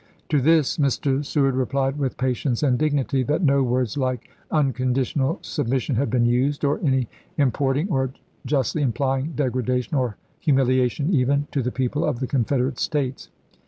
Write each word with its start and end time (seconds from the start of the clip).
To 0.29 0.41
this 0.41 0.79
Mr. 0.79 1.23
Seward 1.23 1.53
replied 1.53 1.95
with 1.99 2.17
patience 2.17 2.63
and 2.63 2.75
dignity," 2.75 3.21
That 3.23 3.43
no 3.43 3.61
words 3.61 3.97
like 3.97 4.31
un 4.49 4.73
conditional 4.73 5.37
submission 5.43 5.95
had 5.95 6.09
been 6.09 6.25
used, 6.25 6.65
or 6.65 6.79
any 6.83 7.07
importing 7.37 7.87
or 7.87 8.09
justly 8.43 8.81
implying 8.81 9.33
degradation, 9.35 9.95
or 9.95 10.17
hu 10.43 10.53
miliation 10.53 11.11
even, 11.11 11.45
to 11.51 11.61
the 11.61 11.71
people 11.71 12.03
of 12.03 12.19
the 12.19 12.25
Confederate 12.25 12.79
States. 12.79 13.29